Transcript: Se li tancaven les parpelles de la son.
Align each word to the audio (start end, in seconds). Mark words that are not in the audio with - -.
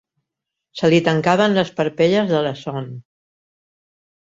Se 0.81 0.89
li 0.93 1.01
tancaven 1.07 1.53
les 1.59 1.69
parpelles 1.81 2.33
de 2.33 2.41
la 2.49 2.55
son. 2.65 2.91